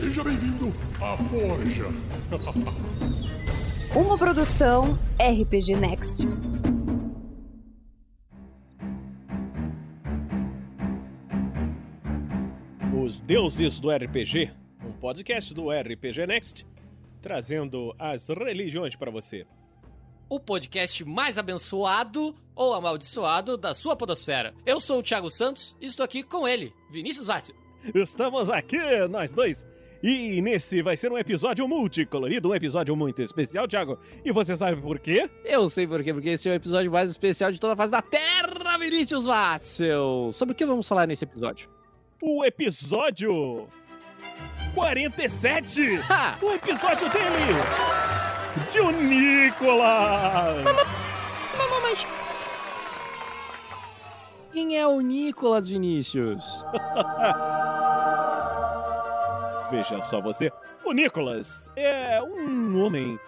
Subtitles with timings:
[0.00, 1.84] Seja bem-vindo à Forja.
[3.94, 6.26] Uma produção RPG Next.
[13.02, 14.50] Os Deuses do RPG,
[14.84, 16.66] um podcast do RPG Next,
[17.22, 19.46] trazendo as religiões para você.
[20.28, 24.54] o podcast mais abençoado ou amaldiçoado da sua podosfera.
[24.64, 27.54] Eu sou o Thiago Santos e estou aqui com ele, Vinícius Vazio.
[27.94, 28.78] Estamos aqui,
[29.08, 29.66] nós dois.
[30.02, 33.98] E nesse vai ser um episódio multicolorido, um episódio muito especial, Thiago.
[34.24, 35.28] E você sabe por quê?
[35.44, 37.92] Eu sei por quê, porque esse é o episódio mais especial de toda a face
[37.92, 40.30] da Terra, Vinícius Watzel.
[40.32, 41.68] Sobre o que vamos falar nesse episódio?
[42.22, 43.68] O episódio
[44.74, 46.00] 47!
[46.08, 46.38] Ha!
[46.42, 47.54] O episódio dele!
[48.70, 50.64] De o Nicolas!
[51.82, 52.06] Mas...
[54.52, 56.44] Quem é o Nicolas Vinícius?
[59.70, 60.50] Veja só você.
[60.84, 63.18] O Nicolas é um homem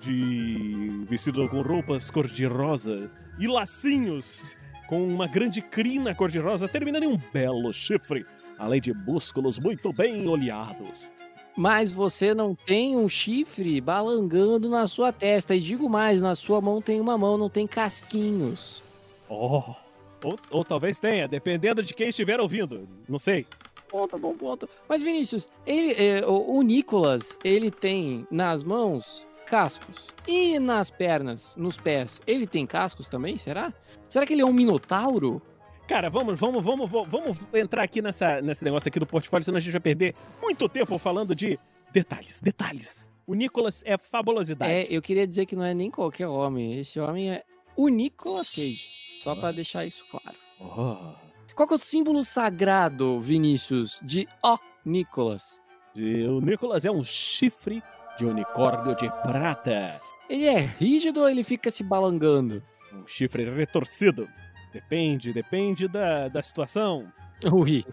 [0.00, 4.56] de vestido com roupas cor-de-rosa e lacinhos
[4.88, 8.24] com uma grande crina cor-de-rosa terminando em um belo chifre,
[8.58, 11.12] além de músculos muito bem oleados.
[11.56, 15.56] Mas você não tem um chifre balangando na sua testa.
[15.56, 18.80] E digo mais, na sua mão tem uma mão, não tem casquinhos.
[19.28, 19.74] Oh,
[20.22, 22.86] ou, ou talvez tenha, dependendo de quem estiver ouvindo.
[23.08, 23.44] Não sei.
[23.88, 24.68] Ponto, bom ponto.
[24.88, 30.08] Mas Vinícius, ele, é, o, o Nicolas, ele tem nas mãos cascos.
[30.26, 33.72] E nas pernas, nos pés, ele tem cascos também, será?
[34.08, 35.40] Será que ele é um minotauro?
[35.88, 39.60] Cara, vamos, vamos, vamos, vamos, entrar aqui nessa, nesse negócio aqui do portfólio, senão a
[39.60, 41.58] gente vai perder muito tempo falando de
[41.90, 43.10] detalhes, detalhes.
[43.26, 44.72] O Nicolas é fabulosidade.
[44.72, 46.78] É, eu queria dizer que não é nem qualquer homem.
[46.78, 47.44] Esse homem é
[47.76, 49.20] o Nicolas Cage.
[49.22, 50.36] Só pra deixar isso claro.
[50.60, 51.27] Oh,
[51.58, 55.60] Qual que é o símbolo sagrado, Vinícius, de ó Nicolas?
[55.92, 57.82] de- o Nicolas é um chifre
[58.16, 60.00] de unicórnio de prata.
[60.30, 62.62] Ele é rígido ou ele fica se balangando?
[62.94, 64.28] Um chifre retorcido.
[64.72, 67.12] Depende, depende da, da situação.
[67.52, 67.84] Ui.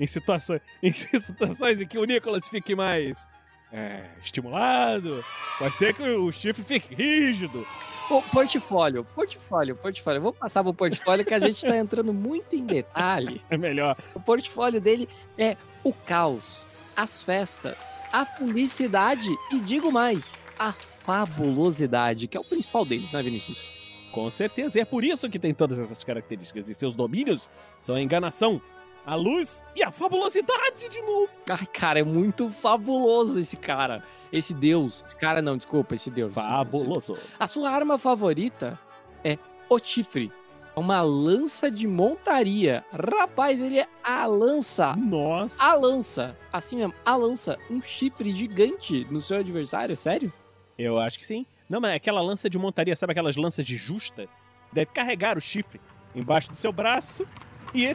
[0.00, 3.28] Em situações, em situações em que o Nicolas fique mais
[3.72, 5.24] é, estimulado,
[5.56, 7.64] pode ser que o chifre fique rígido.
[8.10, 10.18] O portfólio, portfólio, portfólio.
[10.18, 13.42] Eu vou passar pro portfólio que a gente tá entrando muito em detalhe.
[13.48, 13.96] É melhor.
[14.14, 15.08] O portfólio dele
[15.38, 17.76] é o caos, as festas,
[18.12, 24.10] a felicidade e digo mais, a fabulosidade, que é o principal deles, né, Vinícius?
[24.12, 26.68] Com certeza, e é por isso que tem todas essas características.
[26.68, 27.48] E seus domínios
[27.78, 28.60] são a enganação,
[29.06, 31.30] a luz e a fabulosidade de novo.
[31.48, 34.04] Ai, cara, é muito fabuloso esse cara.
[34.32, 35.04] Esse deus.
[35.06, 36.30] Esse cara não, desculpa, esse deus.
[36.30, 36.50] esse deus.
[36.50, 37.18] Fabuloso.
[37.38, 38.78] A sua arma favorita
[39.22, 39.38] é
[39.68, 40.32] o chifre.
[40.74, 42.82] É uma lança de montaria.
[42.90, 44.96] Rapaz, ele é a lança.
[44.96, 45.62] Nossa.
[45.62, 46.36] A lança.
[46.50, 47.58] Assim mesmo, a lança.
[47.70, 50.32] Um chifre gigante no seu adversário, sério?
[50.78, 51.44] Eu acho que sim.
[51.68, 54.26] Não, mas aquela lança de montaria, sabe aquelas lanças de justa?
[54.72, 55.80] Deve carregar o chifre
[56.14, 57.26] embaixo do seu braço
[57.74, 57.94] e,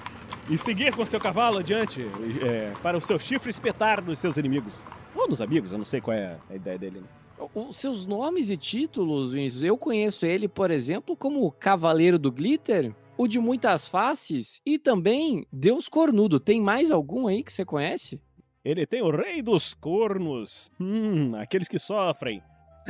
[0.50, 2.02] e seguir com seu cavalo adiante
[2.44, 4.86] é, para o seu chifre espetar nos seus inimigos.
[5.18, 7.02] Ou nos amigos, eu não sei qual é a ideia dele.
[7.02, 7.08] Né?
[7.56, 12.32] Os seus nomes e títulos, Vinícius, eu conheço ele, por exemplo, como o Cavaleiro do
[12.32, 16.40] Glitter, o de muitas faces e também Deus Cornudo.
[16.40, 18.22] Tem mais algum aí que você conhece?
[18.64, 20.70] Ele tem o Rei dos Cornos.
[20.80, 22.44] Hum, aqueles que sofrem.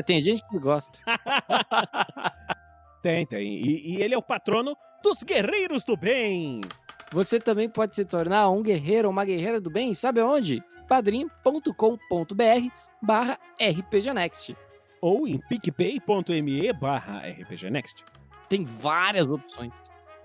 [0.06, 1.00] Tem gente que gosta.
[3.02, 3.64] tem, tem.
[3.64, 6.62] E, e ele é o patrono dos guerreiros do bem.
[7.14, 10.62] Você também pode se tornar um guerreiro ou uma guerreira do bem, sabe aonde?
[10.88, 12.68] padrim.com.br
[13.02, 14.56] barra rpgnext.
[15.02, 18.04] Ou em picpay.me barra rpgnext.
[18.50, 19.74] Tem várias opções.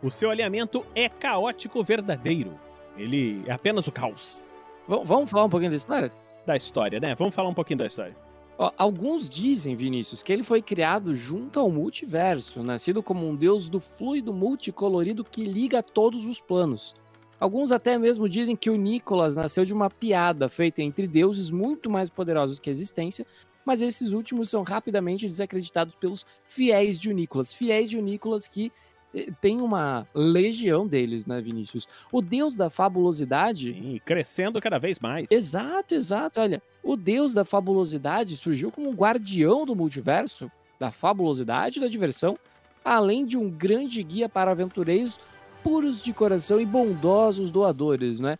[0.03, 2.53] O seu alinhamento é caótico verdadeiro.
[2.97, 4.45] Ele é apenas o caos
[4.89, 6.13] V- vamos falar um pouquinho da história?
[6.45, 7.15] da história, né?
[7.15, 8.17] Vamos falar um pouquinho da história.
[8.59, 13.69] Ó, alguns dizem, Vinícius, que ele foi criado junto ao multiverso, nascido como um deus
[13.69, 16.95] do fluido multicolorido que liga todos os planos.
[17.43, 21.91] Alguns até mesmo dizem que o Nicolas nasceu de uma piada feita entre deuses muito
[21.91, 23.27] mais poderosos que a existência,
[23.65, 27.53] mas esses últimos são rapidamente desacreditados pelos fiéis de Nicolas.
[27.53, 28.71] Fiéis de Nicolas que
[29.13, 31.89] eh, tem uma legião deles, né, Vinícius?
[32.13, 35.29] O deus da fabulosidade E crescendo cada vez mais.
[35.29, 36.39] Exato, exato.
[36.39, 40.49] Olha, o deus da fabulosidade surgiu como um guardião do multiverso,
[40.79, 42.37] da fabulosidade e da diversão,
[42.85, 45.19] além de um grande guia para aventureiros
[45.63, 48.37] puros de coração e bondosos doadores, né?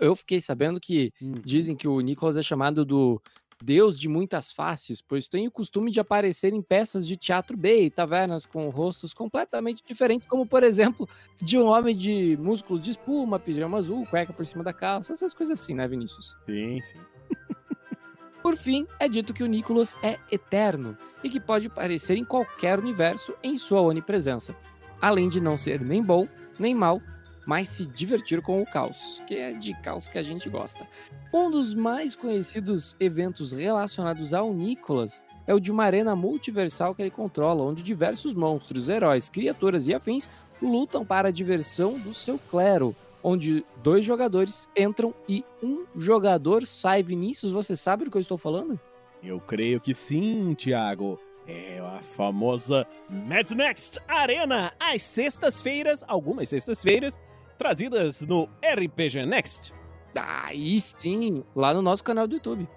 [0.00, 1.32] Eu- fiquei sabendo que Hum.
[1.44, 3.20] dizem que o Nicholas é chamado do
[3.62, 7.84] Deus de muitas faces, pois tem o costume de aparecer em peças de teatro B
[7.84, 11.06] e tavernas com rostos completamente diferentes, como por exemplo,
[11.40, 15.32] de um homem de músculos de espuma, pijama azul, cueca por cima da calça, essas
[15.34, 16.34] coisas assim, né, Vinícius?
[16.46, 16.98] Sim, sim.
[18.42, 22.78] Por fim, é dito que o Nicholas é eterno e que pode aparecer em qualquer
[22.78, 24.54] universo em sua onipresença,
[25.00, 26.28] além de não ser nem bom
[26.58, 27.00] nem mal,
[27.46, 30.86] mas se divertir com o caos, que é de caos que a gente gosta.
[31.32, 37.02] Um dos mais conhecidos eventos relacionados ao Nicholas é o de uma arena multiversal que
[37.02, 40.28] ele controla, onde diversos monstros, heróis, criaturas e afins
[40.62, 47.02] lutam para a diversão do seu clero, onde dois jogadores entram e um jogador sai.
[47.02, 48.78] Vinícius, você sabe do que eu estou falando?
[49.22, 51.18] Eu creio que sim, Thiago.
[51.46, 57.20] É famosa Mad Next Arena, às sextas-feiras, algumas sextas-feiras,
[57.58, 59.72] trazidas no RPG Next.
[60.14, 62.68] Aí sim, lá no nosso canal do YouTube.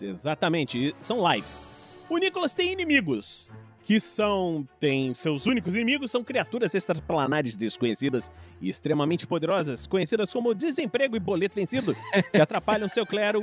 [0.00, 1.62] Exatamente, são lives.
[2.08, 3.50] O Nicholas tem inimigos,
[3.82, 4.66] que são.
[4.78, 8.30] tem seus únicos inimigos, são criaturas extraplanares desconhecidas
[8.60, 11.96] e extremamente poderosas, conhecidas como desemprego e boleto vencido,
[12.30, 13.42] que atrapalham seu clero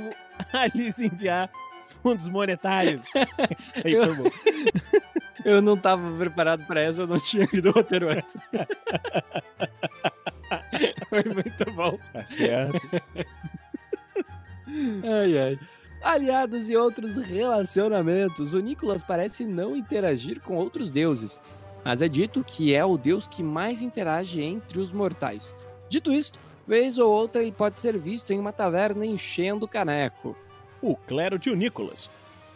[0.52, 1.50] a lhes enviar
[2.02, 3.02] fundos monetários.
[3.58, 4.30] Isso aí foi bom.
[5.44, 8.36] Eu não estava preparado para essa, eu não tinha lido o roteiro antes.
[11.08, 11.98] Foi muito bom.
[12.12, 12.80] Tá certo.
[15.02, 15.58] Ai, ai.
[16.02, 21.38] Aliados e outros relacionamentos, o Nicolas parece não interagir com outros deuses,
[21.84, 25.54] mas é dito que é o deus que mais interage entre os mortais.
[25.90, 30.34] Dito isto, vez ou outra ele pode ser visto em uma taverna enchendo o caneco.
[30.80, 32.08] O clero de Unícolas.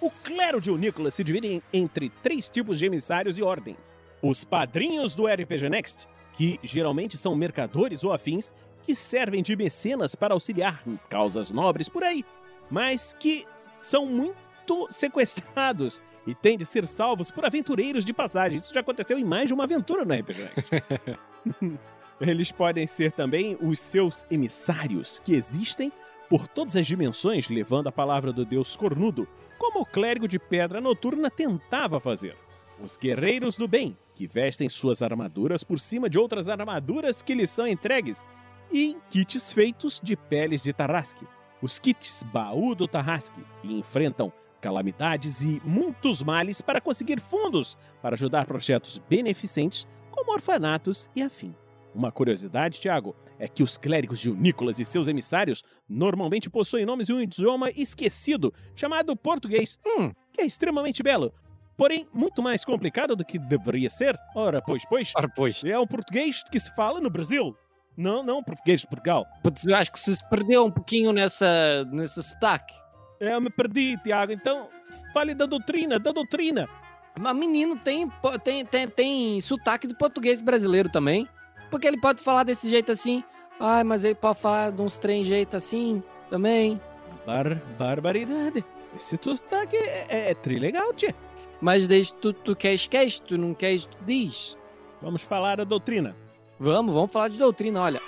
[0.04, 3.96] O clero de Unícolas se divide entre três tipos de emissários e ordens.
[4.20, 8.52] Os padrinhos do RPG Next, que geralmente são mercadores ou afins,
[8.82, 12.22] que servem de mecenas para auxiliar em causas nobres por aí,
[12.70, 13.46] mas que
[13.80, 18.58] são muito sequestrados e têm de ser salvos por aventureiros de passagem.
[18.58, 21.78] Isso já aconteceu em mais de uma aventura no RPG Next.
[22.20, 25.90] Eles podem ser também os seus emissários, que existem
[26.28, 29.26] por todas as dimensões, levando a palavra do Deus cornudo,
[29.64, 32.36] como o clérigo de pedra noturna tentava fazer.
[32.78, 37.48] Os guerreiros do bem, que vestem suas armaduras por cima de outras armaduras que lhes
[37.48, 38.26] são entregues,
[38.70, 41.26] e em kits feitos de peles de Tarrasque.
[41.62, 44.30] Os kits baú do Tarrasque, e enfrentam
[44.60, 51.54] calamidades e muitos males para conseguir fundos para ajudar projetos beneficentes como orfanatos e afim.
[51.94, 57.08] Uma curiosidade, Tiago, é que os clérigos de Nicolas e seus emissários normalmente possuem nomes
[57.08, 60.10] em um idioma esquecido, chamado português, Hum.
[60.32, 61.32] que é extremamente belo,
[61.76, 64.18] porém muito mais complicado do que deveria ser.
[64.34, 65.62] Ora, pois, pois, Ora, pois.
[65.62, 67.56] é um português que se fala no Brasil.
[67.96, 69.24] Não, não, português de Portugal.
[69.64, 72.74] Eu acho que se perdeu um pouquinho nessa, nesse sotaque.
[73.20, 74.68] Eu me perdi, Tiago, então
[75.12, 76.68] fale da doutrina, da doutrina.
[77.16, 78.10] Mas menino tem,
[78.42, 81.28] tem, tem, tem sotaque do português brasileiro também.
[81.74, 83.24] Porque ele pode falar desse jeito assim.
[83.58, 86.80] Ai, mas ele pode falar de uns trem jeito assim também.
[87.26, 88.64] Bar barbaridade.
[88.94, 91.12] Esse sotaque é, é, é trilegal, tia.
[91.60, 94.56] Mas desde tu, tu queres, queres, tu não queres, tu diz.
[95.02, 96.14] Vamos falar da doutrina.
[96.60, 98.00] Vamos, vamos falar de doutrina, olha.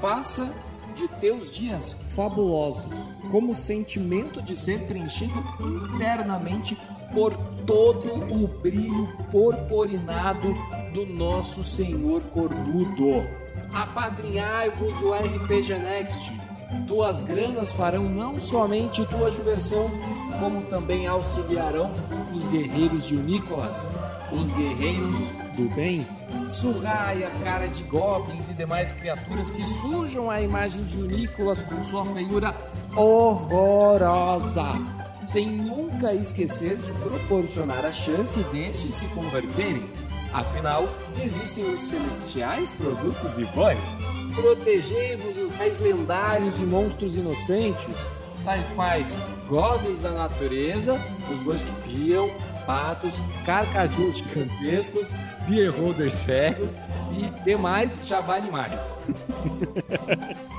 [0.00, 0.52] Faça
[0.96, 2.92] de teus dias fabulosos,
[3.30, 5.38] como o sentimento de ser preenchido
[5.94, 6.76] internamente
[7.12, 10.54] por todo o brilho purpurinado
[10.92, 13.26] do nosso Senhor Cornudo.
[13.72, 16.32] Apadrinhai-vos o RPG Next.
[16.86, 19.90] Tuas granas farão não somente tua diversão,
[20.38, 21.92] como também auxiliarão
[22.34, 23.76] os guerreiros de Nicolas,
[24.30, 26.06] os guerreiros do bem.
[26.52, 31.84] Surrai a cara de goblins e demais criaturas que sujam a imagem de Nicolas com
[31.84, 32.54] sua feiura
[32.94, 34.72] horrorosa,
[35.28, 39.90] sem nunca esquecer de proporcionar a chance destes se converterem.
[40.32, 40.88] Afinal,
[41.22, 43.74] existem os celestiais produtos e boy.
[44.34, 47.94] Protegei-vos dos mais lendários e monstros inocentes,
[48.42, 50.98] tais quais goblins da natureza,
[51.30, 52.30] os bois que piam,
[52.64, 55.10] patos, carcajus gigantescos,
[55.46, 56.74] beer holders cegos
[57.12, 58.80] e demais jabá animais.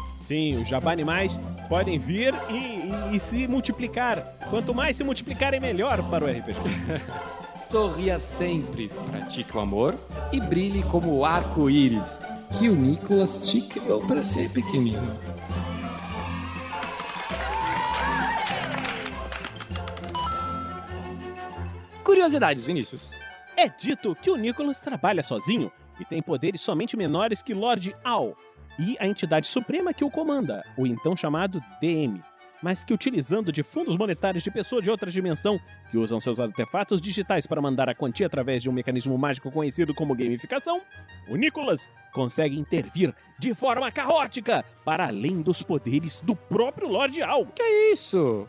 [0.29, 4.24] Sim, os jabá animais podem vir e, e- e se multiplicar.
[4.51, 6.53] Quanto mais se multiplicarem, melhor para o RPG.
[7.67, 9.95] Sorria sempre, pratique o amor
[10.31, 12.21] e brilhe como o arco-íris
[12.59, 15.17] que o Nicolas te criou para ser pequenino.
[22.03, 23.12] Curiosidades, Vinícius.
[23.55, 28.36] É dito que o Nicholas trabalha sozinho e tem poderes somente menores que Lord Al,
[28.79, 32.24] e a entidade suprema que o comanda, o então chamado DM,
[32.63, 35.59] mas que utilizando de fundos monetários de pessoa de outra dimensão,
[35.91, 39.93] que usam seus artefatos digitais para mandar a quantia através de um mecanismo mágico conhecido
[39.93, 40.81] como gamificação,
[41.27, 47.45] o Nicholas consegue intervir de forma caótica para além dos poderes do próprio Lorde Al.
[47.48, 48.48] Que é isso?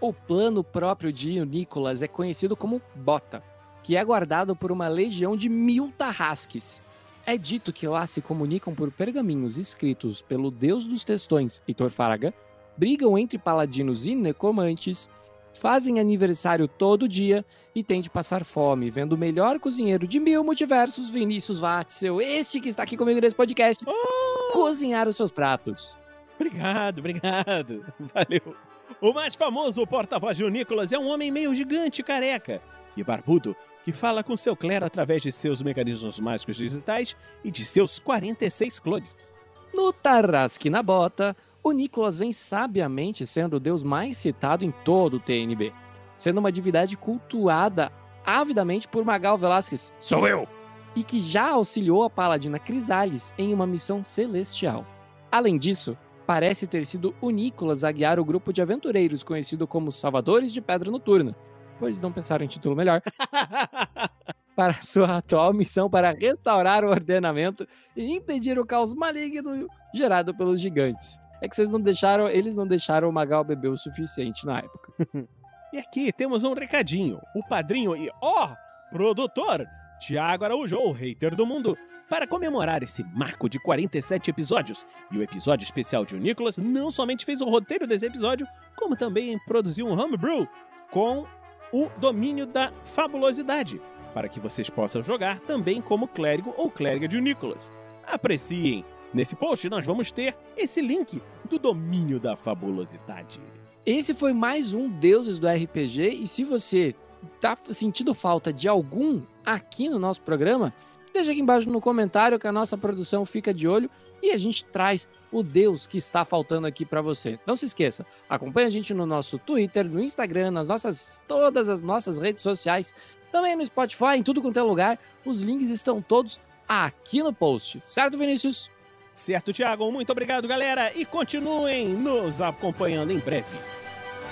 [0.00, 3.42] O plano próprio de Nicholas é conhecido como Bota,
[3.82, 6.82] que é guardado por uma legião de mil tarrasques.
[7.26, 12.32] É dito que lá se comunicam por pergaminhos escritos pelo deus dos textões, Heitor Faraga,
[12.76, 15.10] brigam entre paladinos e necromantes,
[15.52, 20.44] fazem aniversário todo dia e têm de passar fome, vendo o melhor cozinheiro de mil
[20.44, 24.52] multiversos, Vinícius Watzel, este que está aqui comigo nesse podcast, Oh!
[24.52, 25.96] cozinhar os seus pratos.
[26.36, 27.84] Obrigado, obrigado.
[28.14, 28.54] Valeu.
[29.00, 32.62] O mais famoso porta-voz de Nicholas é um homem meio gigante careca
[32.96, 37.64] e barbudo que fala com seu clero através de seus mecanismos mágicos digitais e de
[37.64, 39.28] seus 46 clones.
[39.72, 45.14] No Tarrasque na Bota, o Nicholas vem sabiamente sendo o deus mais citado em todo
[45.14, 45.72] o TNB,
[46.16, 47.92] sendo uma divindade cultuada
[48.24, 50.48] avidamente por Magal Velasquez, Sou eu!
[50.96, 54.84] e que já auxiliou a paladina Crisales em uma missão celestial.
[55.30, 59.92] Além disso, parece ter sido o Nicholas a guiar o grupo de aventureiros conhecido como
[59.92, 61.36] Salvadores de Pedra Noturna,
[61.78, 63.02] pois não pensaram em título melhor,
[64.56, 70.60] para sua atual missão para restaurar o ordenamento e impedir o caos maligno gerado pelos
[70.60, 71.20] gigantes.
[71.40, 74.92] É que vocês não deixaram, eles não deixaram o Magal beber o suficiente na época.
[75.72, 77.20] E aqui temos um recadinho.
[77.34, 78.54] O padrinho e, ó,
[78.90, 79.66] produtor,
[80.00, 81.76] Tiago Araújo, o hater do mundo.
[82.08, 86.90] Para comemorar esse marco de 47 episódios e o episódio especial de o Nicholas, não
[86.90, 90.48] somente fez o roteiro desse episódio, como também produziu um homebrew
[90.90, 91.26] com
[91.72, 93.80] o domínio da fabulosidade,
[94.14, 97.72] para que vocês possam jogar também como clérigo ou clériga de Nicholas.
[98.06, 98.84] Apreciem!
[99.12, 103.40] Nesse post nós vamos ter esse link do domínio da fabulosidade.
[103.84, 106.94] Esse foi mais um Deuses do RPG e se você
[107.40, 110.72] tá sentindo falta de algum aqui no nosso programa,
[111.12, 113.88] deixa aqui embaixo no comentário que a nossa produção fica de olho
[114.26, 117.38] e a gente traz o Deus que está faltando aqui para você.
[117.46, 121.80] Não se esqueça, acompanhe a gente no nosso Twitter, no Instagram, nas nossas todas as
[121.80, 122.94] nossas redes sociais,
[123.30, 124.98] também no Spotify, em tudo quanto é lugar.
[125.24, 127.82] Os links estão todos aqui no post.
[127.84, 128.70] Certo, Vinícius?
[129.14, 129.90] Certo, Thiago?
[129.90, 133.58] Muito obrigado, galera, e continuem nos acompanhando em breve.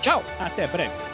[0.03, 0.23] Tchau.
[0.39, 1.14] Até breve.